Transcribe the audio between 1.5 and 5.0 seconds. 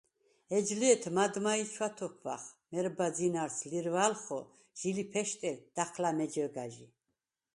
ი ჩვათოქვახ მერბა ძინარს ლირვალხო ჟი